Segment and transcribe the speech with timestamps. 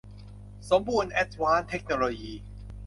[0.69, 2.33] สมบูรณ์ แอ๊ดวานซ์ เทคโนโลยี